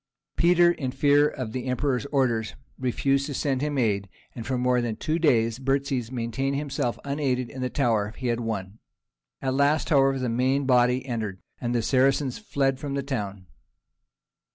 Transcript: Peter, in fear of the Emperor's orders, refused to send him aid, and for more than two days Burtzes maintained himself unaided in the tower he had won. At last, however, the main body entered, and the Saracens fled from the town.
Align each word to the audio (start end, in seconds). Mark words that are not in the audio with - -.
Peter, 0.35 0.71
in 0.71 0.89
fear 0.89 1.27
of 1.29 1.51
the 1.51 1.65
Emperor's 1.65 2.07
orders, 2.07 2.55
refused 2.79 3.27
to 3.27 3.35
send 3.35 3.61
him 3.61 3.77
aid, 3.77 4.09
and 4.33 4.47
for 4.47 4.57
more 4.57 4.81
than 4.81 4.95
two 4.95 5.19
days 5.19 5.59
Burtzes 5.59 6.11
maintained 6.11 6.55
himself 6.55 6.97
unaided 7.05 7.51
in 7.51 7.61
the 7.61 7.69
tower 7.69 8.11
he 8.17 8.25
had 8.25 8.39
won. 8.39 8.79
At 9.43 9.53
last, 9.53 9.89
however, 9.89 10.17
the 10.17 10.27
main 10.27 10.65
body 10.65 11.05
entered, 11.05 11.39
and 11.59 11.75
the 11.75 11.83
Saracens 11.83 12.39
fled 12.39 12.79
from 12.79 12.95
the 12.95 13.03
town. 13.03 13.45